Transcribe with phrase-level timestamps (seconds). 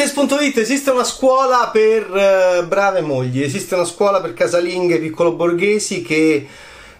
[0.00, 6.00] Test.it esiste una scuola per uh, brave mogli, esiste una scuola per casalinghe piccolo borghesi
[6.00, 6.46] che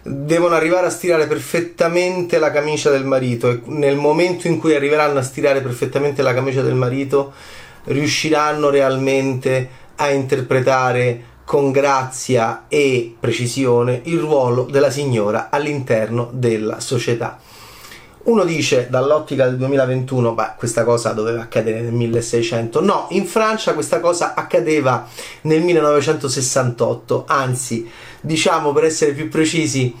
[0.03, 5.17] devono arrivare a stirare perfettamente la camicia del marito e nel momento in cui arriveranno
[5.17, 7.33] a stirare perfettamente la camicia del marito
[7.85, 17.39] riusciranno realmente a interpretare con grazia e precisione il ruolo della signora all'interno della società.
[18.23, 22.81] Uno dice dall'ottica del 2021, beh, questa cosa doveva accadere nel 1600.
[22.81, 25.07] No, in Francia questa cosa accadeva
[25.41, 27.89] nel 1968, anzi,
[28.21, 29.95] diciamo per essere più precisi,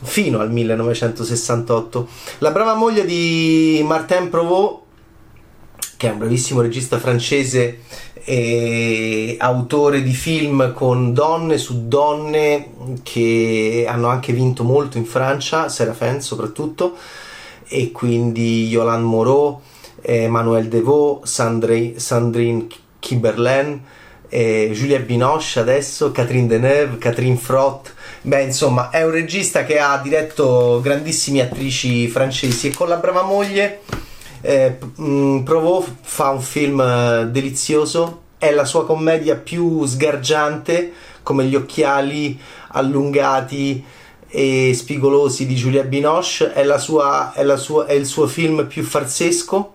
[0.00, 2.08] fino al 1968.
[2.38, 4.84] La brava moglie di Martin Provost,
[5.98, 7.80] che è un bravissimo regista francese
[8.24, 12.70] e autore di film con donne su donne
[13.02, 16.96] che hanno anche vinto molto in Francia, Serafin soprattutto
[17.68, 19.60] e quindi Yolande Moreau,
[20.02, 22.66] Emmanuel Devaux, Sandrine, Sandrine
[22.98, 23.82] Kiberlen,
[24.28, 27.94] eh, Julia Binoche adesso, Catherine Deneuve, Catherine Frott.
[28.22, 33.22] Beh, insomma, è un regista che ha diretto grandissime attrici francesi e con la brava
[33.22, 33.80] moglie
[34.40, 38.22] eh, mh, Provo fa un film eh, delizioso.
[38.38, 40.92] È la sua commedia più sgargiante,
[41.22, 43.82] come gli occhiali allungati
[44.36, 49.72] e spigolosi di Giulia Binoche è, sua, è, sua, è, il suo film più farsesco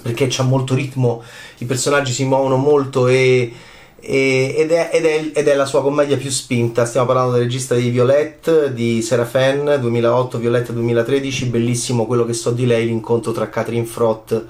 [0.00, 1.22] perché c'è molto ritmo,
[1.58, 3.52] i personaggi si muovono molto e,
[4.00, 5.04] e, ed, è, ed,
[5.34, 6.86] ed, è, la sua commedia più spinta.
[6.86, 11.44] Stiamo parlando del regista di Violette di Serafin 2008, Violette 2013.
[11.46, 14.42] Bellissimo quello che so di lei, l'incontro tra Catherine Frott,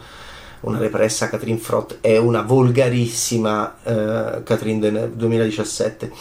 [0.61, 6.13] una repressa Catherine Frott, e una volgarissima uh, Catherine Deneuve 2017.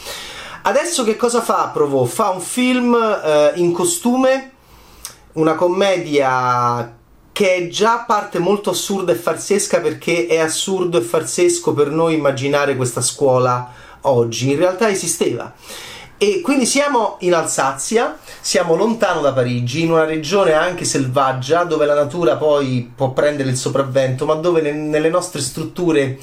[0.68, 2.06] Adesso che cosa fa Provo?
[2.06, 4.50] Fa un film eh, in costume,
[5.34, 6.92] una commedia
[7.30, 12.14] che è già parte molto assurda e farsesca perché è assurdo e farsesco per noi
[12.14, 14.50] immaginare questa scuola oggi.
[14.50, 15.54] In realtà esisteva.
[16.18, 21.86] E quindi siamo in Alsazia, siamo lontano da Parigi, in una regione anche selvaggia, dove
[21.86, 26.18] la natura poi può prendere il sopravvento, ma dove ne, nelle nostre strutture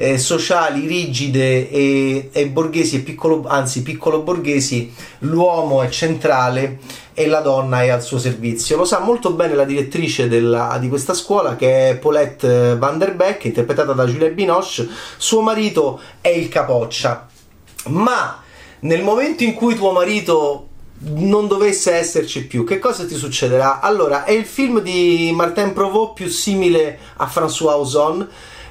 [0.00, 6.78] eh, sociali rigide e, e borghesi e piccolo, anzi piccolo borghesi, l'uomo è centrale
[7.12, 8.76] e la donna è al suo servizio.
[8.76, 13.16] Lo sa molto bene la direttrice della, di questa scuola che è Paulette Van der
[13.16, 14.88] Beek, interpretata da Juliette Binoche.
[15.16, 17.26] Suo marito è il capoccia.
[17.86, 18.40] Ma
[18.80, 20.66] nel momento in cui tuo marito
[21.00, 23.80] non dovesse esserci più, che cosa ti succederà?
[23.80, 28.28] Allora, è il film di Martin Provost più simile a François Ozon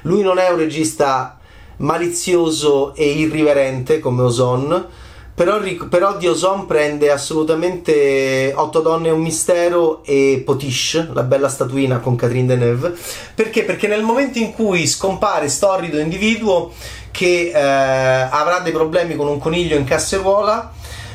[0.08, 1.38] lui non è un regista
[1.76, 4.86] malizioso e irriverente come Ozon,
[5.34, 11.48] però, però di Ozon prende assolutamente Otto donne e un mistero e Potiche, la bella
[11.48, 12.94] statuina con Catherine Deneuve.
[13.34, 13.62] Perché?
[13.62, 16.72] Perché nel momento in cui scompare storido individuo
[17.10, 20.72] che eh, avrà dei problemi con un coniglio in casseruola,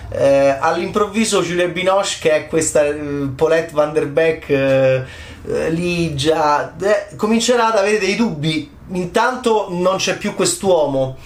[0.10, 2.94] eh, all'improvviso Julia Binoche, che è questa eh,
[3.36, 5.04] Paulette Van der Beek eh,
[5.46, 11.18] eh ligia, eh, comincerà ad avere dei dubbi intanto non c'è più quest'uomo.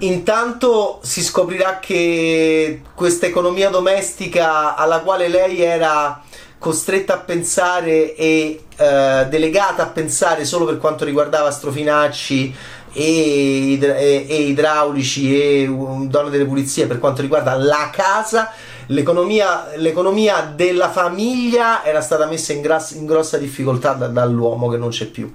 [0.00, 6.20] Intanto si scoprirà che questa economia domestica alla quale lei era
[6.58, 12.54] costretta a pensare e eh, delegata a pensare solo per quanto riguardava strofinacci
[12.92, 18.50] e, e, e idraulici e um, donne delle pulizie per quanto riguarda la casa
[18.86, 24.76] l'economia, l'economia della famiglia era stata messa in, gras- in grossa difficoltà da, dall'uomo che
[24.76, 25.30] non c'è più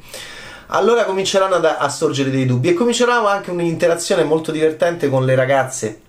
[0.72, 5.36] allora cominceranno ad, a sorgere dei dubbi e comincerà anche un'interazione molto divertente con le
[5.36, 6.02] ragazze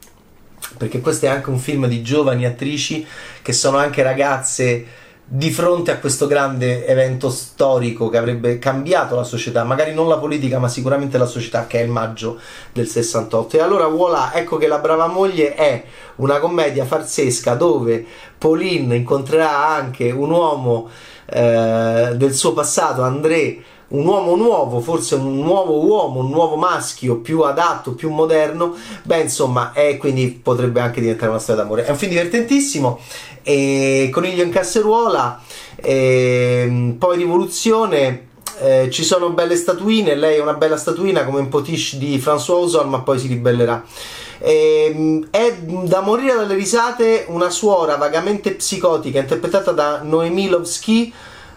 [0.76, 3.06] perché questo è anche un film di giovani attrici
[3.42, 4.86] che sono anche ragazze
[5.32, 10.18] di fronte a questo grande evento storico che avrebbe cambiato la società, magari non la
[10.18, 12.40] politica, ma sicuramente la società, che è il maggio
[12.72, 13.56] del 68.
[13.56, 15.84] E allora voilà, ecco che La brava moglie è
[16.16, 18.04] una commedia farsesca dove
[18.38, 20.88] Pauline incontrerà anche un uomo
[21.26, 27.16] eh, del suo passato, André, un uomo nuovo, forse un nuovo uomo, un nuovo maschio
[27.16, 31.84] più adatto, più moderno, beh insomma, e quindi potrebbe anche diventare una storia d'amore.
[31.84, 33.00] È un film divertentissimo,
[33.42, 35.40] e Coniglio in casseruola,
[35.76, 38.28] e, poi rivoluzione.
[38.62, 42.64] Eh, ci sono belle statuine, lei è una bella statuina come un potiche di François
[42.64, 43.82] Ozon, ma poi si ribellerà.
[44.38, 51.12] Eh, è da morire dalle risate una suora vagamente psicotica interpretata da Noémie Lovski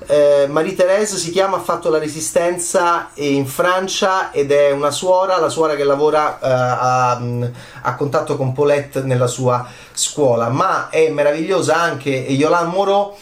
[0.08, 5.50] eh, Marie-Thérèse si chiama, ha fatto la resistenza in Francia ed è una suora, la
[5.50, 7.22] suora che lavora eh, a,
[7.82, 13.16] a, contatto con Paulette nella sua scuola, ma è meravigliosa anche Yolande Moreau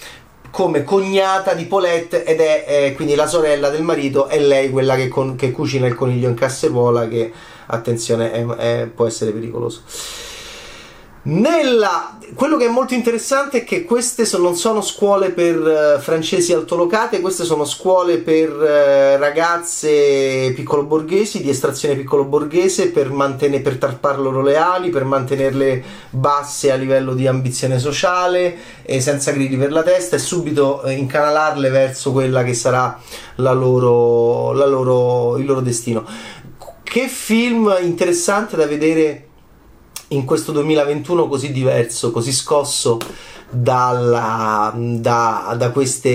[0.51, 4.95] come cognata di Paulette ed è, è, quindi la sorella del marito è lei quella
[4.95, 7.31] che, con, che cucina il coniglio in casseruola che
[7.67, 9.81] attenzione è, è, può essere pericoloso
[11.23, 16.01] nella, quello che è molto interessante è che queste sono, non sono scuole per uh,
[16.01, 23.77] francesi altolocate, queste sono scuole per uh, ragazze piccolo-borghesi, di estrazione piccolo-borghese, per, mantenere, per
[23.77, 29.57] tarpar loro le ali, per mantenerle basse a livello di ambizione sociale e senza grilli
[29.57, 32.99] per la testa e subito uh, incanalarle verso quella che sarà
[33.35, 36.03] la loro, la loro, il loro destino.
[36.81, 39.27] Che film interessante da vedere
[40.11, 42.97] in questo 2021 così diverso, così scosso
[43.49, 46.09] dalla, da, da, queste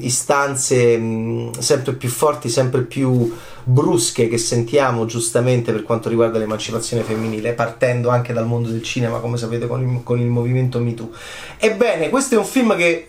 [0.00, 3.30] istanze sempre più forti, sempre più
[3.68, 9.18] brusche che sentiamo giustamente per quanto riguarda l'emancipazione femminile, partendo anche dal mondo del cinema,
[9.18, 11.10] come sapete, con il, con il movimento MeToo.
[11.58, 13.06] Ebbene, questo è un film che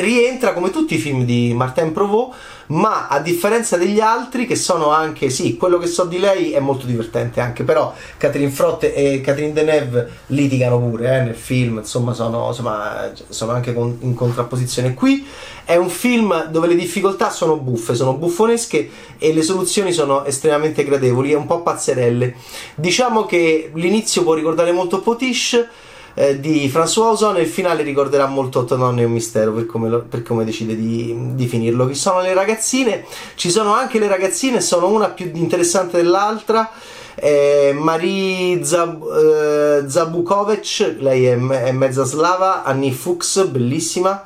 [0.00, 2.34] rientra come tutti i film di Martin Provost
[2.72, 6.60] ma a differenza degli altri che sono anche, sì, quello che so di lei è
[6.60, 12.14] molto divertente anche, però Catherine Frotte e Catherine Deneuve litigano pure eh, nel film, insomma
[12.14, 14.94] sono, insomma, sono anche con, in contrapposizione.
[14.94, 15.26] Qui
[15.64, 20.84] è un film dove le difficoltà sono buffe, sono buffonesche e le soluzioni sono estremamente
[20.84, 22.34] gradevoli e un po' pazzerelle.
[22.74, 25.68] Diciamo che l'inizio può ricordare molto Potiche,
[26.14, 29.66] eh, di François Ozon e il finale ricorderà molto Otto Nonne e un mistero per
[29.66, 31.86] come, lo, per come decide di, di, finirlo.
[31.86, 33.04] Chi sono le ragazzine?
[33.34, 36.70] Ci sono anche le ragazzine, sono una più interessante dell'altra.
[37.14, 44.24] Eh, Marie Zab, eh, Zabukovic, lei è, è, mezza slava, Annie Fuchs, bellissima,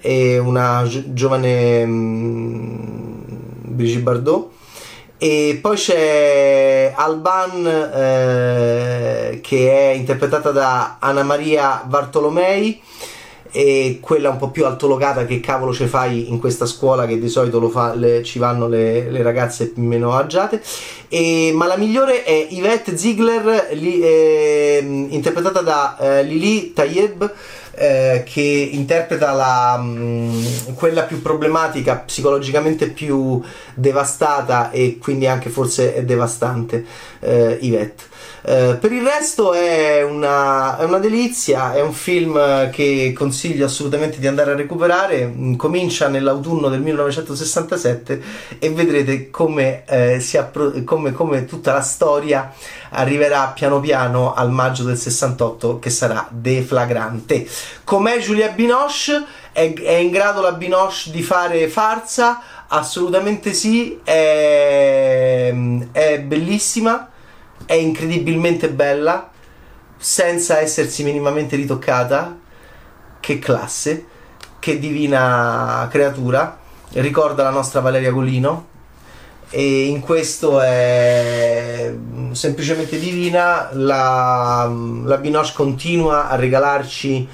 [0.00, 3.22] e una gi- giovane mm,
[3.62, 4.52] Brigitte Bardot
[5.24, 12.78] e poi c'è Alban eh, che è interpretata da Anna Maria Bartolomei
[13.50, 17.30] e quella un po' più altolocata che cavolo ci fai in questa scuola che di
[17.30, 20.60] solito fa, le, ci vanno le, le, ragazze meno agiate.
[21.08, 27.32] E, ma la migliore è Yvette Ziegler li, eh, interpretata da eh, Lili Tayeb
[27.76, 33.42] eh, che interpreta la, mh, mm, quella più problematica, psicologicamente più
[33.74, 36.84] devastata e quindi anche forse è devastante,
[37.20, 38.12] eh, Yvette.
[38.44, 44.18] Uh, per il resto è una, è una, delizia, è un film che consiglio assolutamente
[44.18, 45.24] di andare a recuperare.
[45.26, 48.22] Mm, comincia nell'autunno del 1967
[48.58, 52.52] e vedrete come, eh, appro- come, come tutta la storia
[52.94, 57.46] arriverà piano piano al maggio del 68 che sarà deflagrante.
[57.84, 59.24] Com'è Giulia Binoche?
[59.52, 62.40] È, è in grado la Binoche di fare farsa?
[62.68, 65.54] Assolutamente sì, è,
[65.92, 67.08] è bellissima
[67.66, 69.30] è incredibilmente bella
[69.96, 72.38] senza essersi minimamente ritoccata.
[73.20, 74.04] Che classe,
[74.58, 76.58] che divina creatura.
[76.90, 78.68] Ricorda la nostra Valeria Golino
[79.48, 81.63] e in questo è
[82.44, 83.70] semplicemente divina.
[83.72, 84.70] La,
[85.04, 87.26] la Binoche continua a regalarci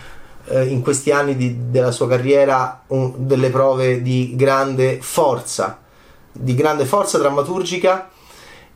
[0.44, 5.80] eh, in questi anni di, della sua carriera un, delle prove di grande forza,
[6.30, 8.08] di grande forza drammaturgica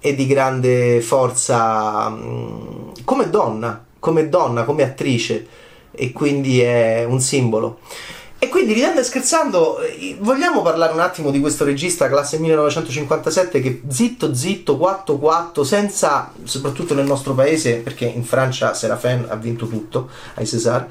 [0.01, 5.47] e di grande forza mm, come donna, come donna, come attrice
[5.93, 7.79] e quindi è un simbolo.
[8.45, 13.59] E quindi ridendo e scherzando, eh, vogliamo parlare un attimo di questo regista classe 1957
[13.63, 19.67] che zitto zitto 4-4 senza, soprattutto nel nostro paese, perché in Francia Serafin ha vinto
[19.67, 20.87] tutto ai César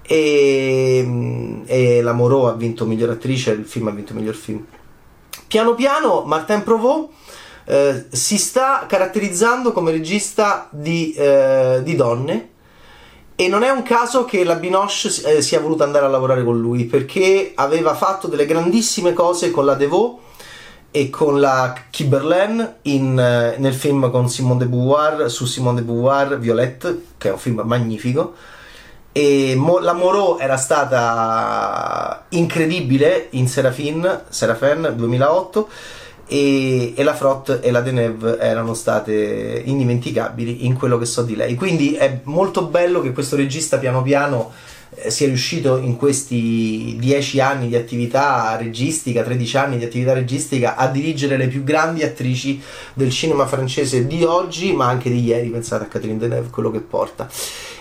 [0.00, 4.64] e, mm, e la Moreau ha vinto miglior attrice, il film ha vinto miglior film.
[5.46, 7.10] Piano piano Martin Provost
[7.66, 12.52] eh, si sta caratterizzando come regista di, eh, di, donne
[13.38, 16.58] e non è un caso che la Binoche eh, sia voluta andare a lavorare con
[16.58, 20.20] lui perché aveva fatto delle grandissime cose con la Devaux
[20.90, 25.86] e con la Kiberlen in, eh, nel film con Simone de Beauvoir su Simone de
[25.86, 28.32] Beauvoir Violette che è un film magnifico.
[29.12, 35.68] E Mo- la Moreau era stata incredibile in Serafin, Serafin 2008
[36.26, 41.36] e, e, la Frott e la Deneuve erano state indimenticabili in quello che so di
[41.36, 41.54] lei.
[41.54, 44.52] Quindi è molto bello che questo regista piano piano
[44.94, 50.74] eh, sia riuscito in questi 10 anni di attività registica, 13 anni di attività registica,
[50.74, 52.60] a dirigere le più grandi attrici
[52.94, 55.48] del cinema francese di oggi, ma anche di ieri.
[55.48, 57.28] Pensate a Catherine Deneuve, quello che porta.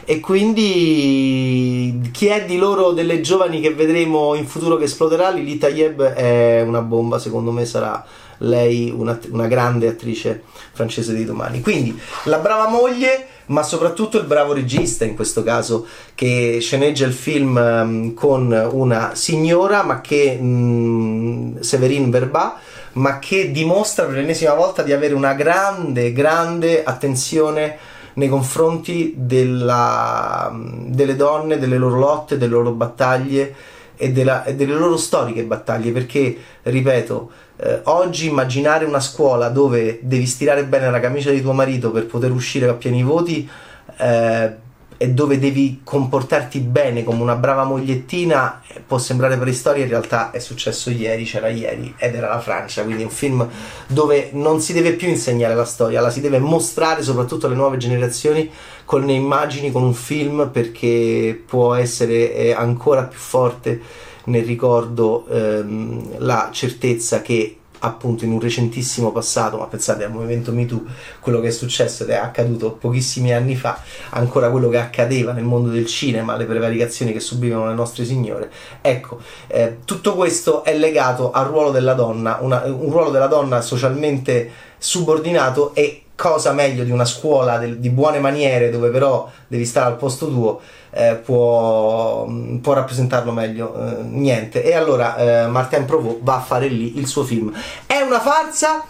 [0.07, 5.57] e quindi chi è di loro delle giovani che vedremo in futuro che esploderà Lili
[5.57, 8.05] Tayeb è una bomba secondo me sarà
[8.39, 11.61] lei una, una grande attrice francese di domani.
[11.61, 17.13] Quindi la brava moglie ma soprattutto il bravo regista in questo caso che sceneggia il
[17.13, 22.57] film um, con una signora ma che um, Severine Verba
[22.93, 27.77] ma che dimostra per l'ennesima volta di avere una grande grande attenzione
[28.15, 33.55] nei confronti della, delle donne, delle loro lotte, delle loro battaglie
[33.95, 39.99] e, della, e delle loro storiche battaglie, perché, ripeto, eh, oggi immaginare una scuola dove
[40.01, 43.49] devi stirare bene la camicia di tuo marito per poter uscire a pieni voti
[43.97, 44.63] eh,
[44.97, 50.39] e dove devi comportarti bene come una brava mogliettina può sembrare preistoria, in realtà è
[50.39, 53.47] successo ieri, c'era ieri ed era la Francia, quindi un film
[53.87, 57.77] dove non si deve più insegnare la storia, la si deve mostrare soprattutto alle nuove
[57.77, 58.49] generazioni
[58.85, 63.81] con le immagini, con un film perché può essere eh, ancora più forte
[64.25, 70.51] nel ricordo ehm, la certezza che appunto in un recentissimo passato, ma pensate al movimento
[70.51, 70.83] MeToo,
[71.19, 73.79] quello che è successo ed è accaduto pochissimi anni fa,
[74.09, 78.51] ancora quello che accadeva nel mondo del cinema, le prevaricazioni che subivano le nostre signore.
[78.81, 83.61] Ecco, eh, tutto questo è legato al ruolo della donna, una, un ruolo della donna
[83.61, 89.65] socialmente subordinato e cosa meglio di una scuola del, di buone maniere dove però devi
[89.65, 92.25] stare al posto tuo eh, può,
[92.61, 94.63] può, rappresentarlo meglio eh, niente.
[94.63, 97.53] E allora eh, Martin Provost va a fare lì il suo film.
[97.85, 98.83] È una farsa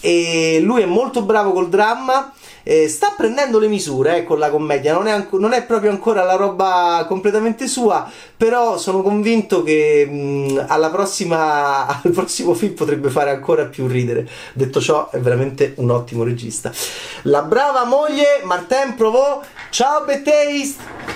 [0.00, 4.50] e lui è molto bravo col dramma eh, sta prendendo le misure eh, con la
[4.50, 9.62] commedia, non è, anco, non è, proprio ancora la roba completamente sua, però sono convinto
[9.62, 14.28] che mh, prossima, al prossimo film potrebbe fare ancora più ridere.
[14.52, 16.72] Detto ciò, è veramente un ottimo regista.
[17.22, 21.09] La brava moglie Martin Provost, ciao Betaste!